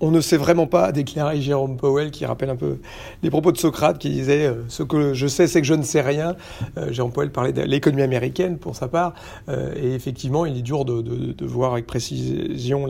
[0.00, 2.78] on ne sait vraiment pas, a déclaré Jérôme Powell, qui rappelle un peu
[3.22, 5.82] les propos de Socrate, qui disait euh, Ce que je sais, c'est que je ne
[5.82, 6.36] sais rien.
[6.78, 9.14] Euh, Jérôme Powell parlait de l'économie américaine, pour sa part.
[9.48, 12.86] Euh, et effectivement, il est dur de, voir avec précision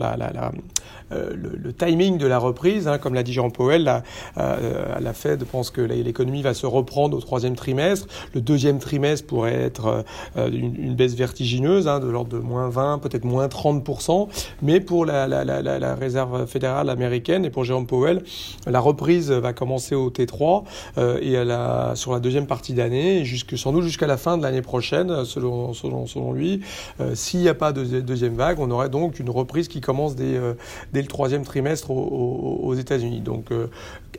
[1.11, 2.87] le, timing de la reprise.
[2.87, 7.19] Hein, comme l'a dit Jérôme Powell, la, Fed pense que l'économie va se reprendre au
[7.19, 8.07] troisième trimestre.
[8.33, 10.05] Le deuxième trimestre pourrait être
[10.37, 14.29] une, baisse vertigineuse, hein, de l'ordre de moins 20, peut-être moins 30%.
[14.61, 18.23] Mais pour la, la réserve fédérale et pour Jérôme Powell,
[18.67, 20.63] la reprise va commencer au T3
[20.97, 23.23] euh, et sur la deuxième partie d'année,
[23.55, 26.61] sans doute jusqu'à la fin de l'année prochaine, selon, lui.
[26.99, 30.15] Euh, S'il n'y a pas de deuxième vague, on aurait donc une reprise qui commence
[30.15, 30.53] dès, euh,
[30.93, 33.19] le troisième trimestre aux, États-Unis.
[33.19, 33.49] Donc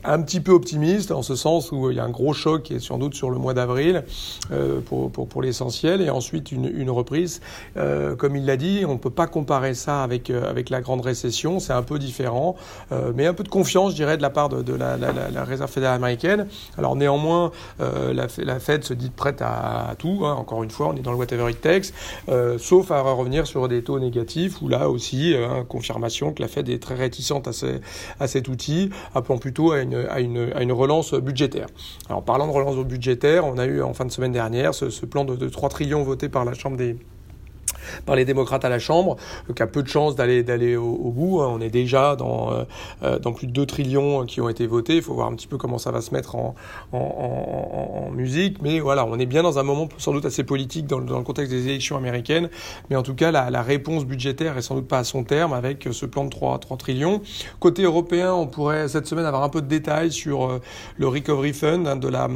[0.03, 2.75] un petit peu optimiste en ce sens où il y a un gros choc qui
[2.75, 4.03] est sans doute sur le mois d'avril
[4.85, 7.41] pour, l'essentiel et ensuite une, reprise.
[7.75, 11.73] Comme il l'a dit, on ne peut pas comparer ça avec la grande récession, c'est
[11.73, 12.55] un peu différent.
[12.91, 15.95] Euh, mais un peu de confiance, je dirais, de la part de, la, Réserve fédérale
[15.95, 16.47] américaine.
[16.77, 20.21] Alors néanmoins, euh, la, Fed se dit prête à, tout.
[20.25, 20.33] Hein.
[20.33, 21.93] Encore une fois, on est dans le whatever it takes,
[22.29, 26.47] euh, sauf à revenir sur des taux négatifs, où là aussi, hein, confirmation que la
[26.47, 27.79] Fed est très réticente à, ce,
[28.19, 31.67] à cet outil, appelant plutôt à une, relance budgétaire.
[32.09, 35.05] Alors parlant de relance budgétaire, on a eu en fin de semaine dernière ce, ce
[35.05, 36.97] plan de, de 3 trillions voté par la Chambre des
[38.05, 39.17] par les démocrates à la Chambre,
[39.55, 41.41] qui a peu de chances d'aller d'aller au, bout.
[41.41, 41.49] Hein.
[41.51, 42.65] On est déjà dans
[43.01, 44.97] dans plus de 2 trillions qui ont été votés.
[44.97, 46.55] Il faut voir un petit peu comment ça va se mettre en,
[48.13, 48.61] musique.
[48.61, 51.51] Mais voilà, on est bien dans un moment sans doute assez politique dans, le contexte
[51.51, 52.49] des élections américaines.
[52.89, 55.87] Mais en tout cas, la, réponse budgétaire est sans doute pas à son terme avec
[55.91, 57.21] ce plan de 3, 3 trillions.
[57.59, 60.59] Côté européen, on pourrait cette semaine avoir un peu de détails sur euh,
[60.97, 62.27] le Recovery Fund hein, de, la,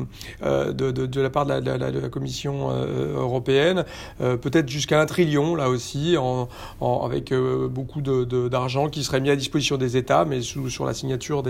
[0.44, 3.84] euh, de, de, la part de la, Commission euh, européenne.
[4.20, 6.16] Peut-être jusqu'à un trillion là aussi,
[7.04, 10.86] avec euh, beaucoup d'argent de, qui serait mis à disposition des États, mais sous, sur
[10.86, 11.44] la signature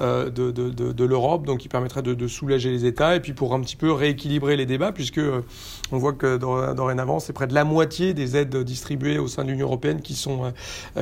[0.00, 3.60] euh, de, de l'Europe, donc qui permettrait de, soulager les États, et puis pour un
[3.60, 5.42] petit peu rééquilibrer les débats, puisque euh,
[5.92, 9.50] on voit que dorénavant, c'est près de la moitié des aides distribuées au sein de
[9.50, 10.52] l'Union européenne qui sont,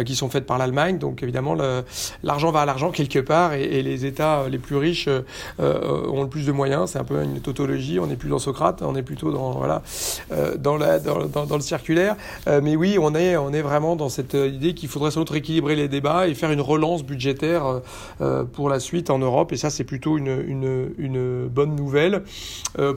[0.05, 1.57] qui sont faites par l'Allemagne, donc évidemment,
[2.23, 5.09] l'argent va à l'argent quelque part, et, les États les plus riches
[5.59, 8.83] ont le plus de moyens, c'est un peu une tautologie, on n'est plus dans Socrate,
[8.83, 9.83] on est plutôt dans, voilà,
[10.59, 12.16] dans, la, dans, dans le circulaire,
[12.47, 15.21] euh, mais oui, on est, on est vraiment dans cette euh, idée qu'il faudrait sans
[15.21, 17.81] doute rééquilibrer les débats et faire une relance budgétaire
[18.21, 19.53] euh, pour la suite en Europe.
[19.53, 22.23] Et ça, c'est plutôt une, une, bonne nouvelle.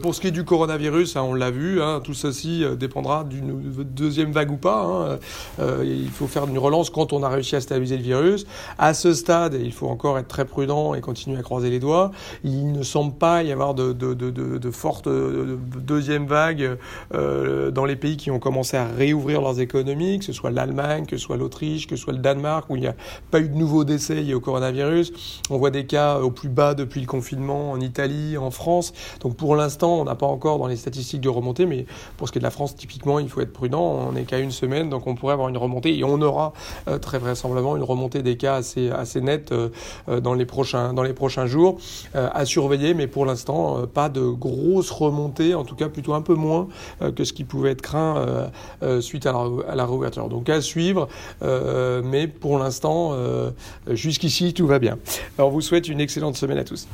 [0.02, 3.53] Pour ce qui est du coronavirus, hein, on l'a vu, hein, tout ceci dépendra d'une
[3.84, 5.19] deuxième vague ou pas.
[5.59, 5.84] Hein.
[5.84, 8.46] il faut faire une relance quand on a réussi à stabiliser le virus.
[8.78, 12.12] À ce stade, il faut encore être très prudent et continuer à croiser les doigts.
[12.44, 16.78] Il ne semble pas y avoir de, de, de, fortes deuxième vague
[17.12, 21.05] dans les pays qui ont commencé à réouvrir ouvrir leurs économies, que ce soit l'Allemagne,
[21.05, 22.95] que ce soit l'Autriche, que ce soit le Danemark, où il n'y a
[23.31, 25.11] pas eu de nouveaux décès liés au coronavirus.
[25.49, 28.93] On voit des cas au plus bas depuis le confinement en Italie, en France.
[29.19, 31.85] Donc pour l'instant, on n'a pas encore dans les statistiques de remontée, mais
[32.17, 33.81] pour ce qui est de la France, typiquement, il faut être prudent.
[33.81, 36.53] On n'est qu'à une semaine, donc on pourrait avoir une remontée et on aura
[36.87, 39.69] euh, très vraisemblablement une remontée des cas assez, assez nette euh,
[40.07, 41.77] euh dans, les prochains, jours
[42.15, 46.13] euh, à surveiller, mais pour l'instant, euh, pas de grosse remontée, en tout cas plutôt
[46.13, 46.67] un peu moins
[47.01, 48.49] euh, que ce qui pouvait être craint
[49.01, 49.33] suite à
[49.75, 50.29] la, réouverture.
[50.29, 51.07] Donc à suivre,
[51.41, 53.51] euh, mais pour l'instant, euh,
[53.87, 54.97] jusqu'ici, tout va bien.
[55.37, 56.87] Alors, on vous souhaite une excellente semaine à tous.